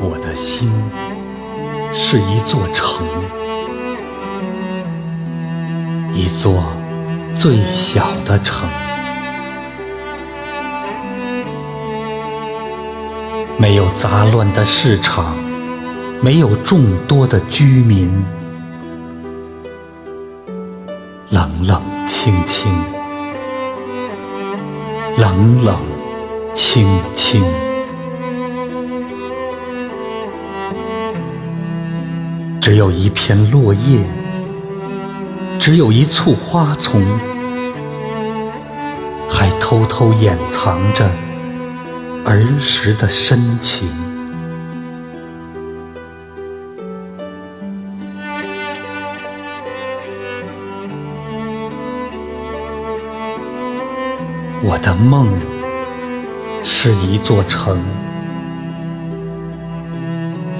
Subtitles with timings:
[0.00, 0.70] 我的心
[1.92, 3.04] 是一座城，
[6.14, 6.62] 一座
[7.36, 8.68] 最小的城，
[13.58, 15.34] 没有杂乱的市场，
[16.22, 18.24] 没有众多的居民，
[21.30, 22.70] 冷冷清清，
[25.16, 25.78] 冷冷
[26.54, 27.42] 清清。
[32.60, 34.04] 只有一片落叶，
[35.60, 37.00] 只有一簇花丛，
[39.28, 41.08] 还偷偷掩藏着
[42.24, 44.03] 儿时的深情。
[54.62, 55.28] 我的梦
[56.62, 57.78] 是一座城，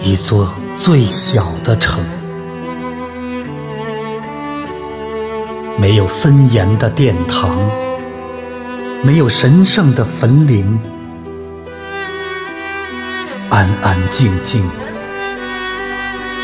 [0.03, 0.53] 一座。
[0.77, 2.03] 最小的城，
[5.79, 7.57] 没有森严的殿堂，
[9.03, 10.79] 没有神圣的坟陵，
[13.51, 14.65] 安安静静，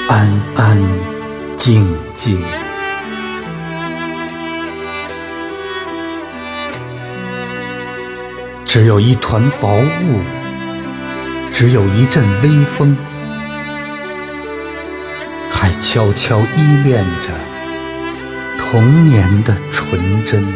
[0.09, 0.81] 安安
[1.57, 1.85] 静
[2.17, 2.41] 静，
[8.73, 10.21] 只有一团薄雾，
[11.53, 12.97] 只有一阵微风。
[15.51, 17.31] 还悄悄依恋着
[18.61, 20.47] 童年的纯真。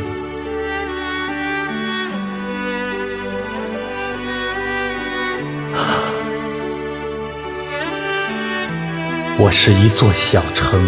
[9.37, 10.81] 我是一座小城，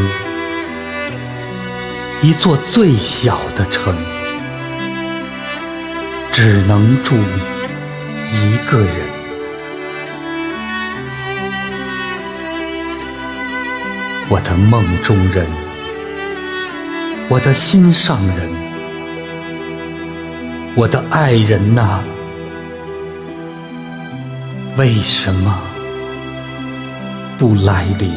[2.22, 3.96] 一座最小的城，
[6.38, 7.16] 只能住
[8.30, 8.90] 一个人。
[14.28, 15.46] 我的梦中人，
[17.30, 18.50] 我的心上人，
[20.74, 22.02] 我的爱人呐，
[24.76, 25.58] 为什么
[27.38, 28.12] 不来临？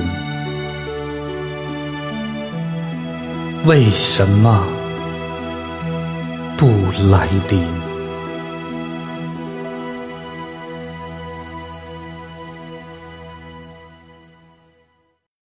[3.66, 4.68] 为什么
[6.58, 6.68] 不
[7.10, 7.89] 来临？